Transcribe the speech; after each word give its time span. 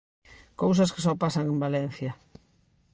Cousas 0.61 0.91
que 0.93 1.03
só 1.05 1.13
pasan 1.23 1.45
en 1.51 1.57
Valencia. 1.65 2.11